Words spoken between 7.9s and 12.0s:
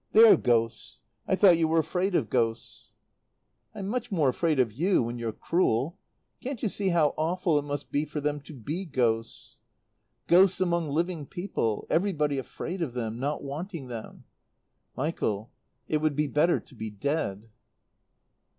be for them to be ghosts? Ghosts among living people.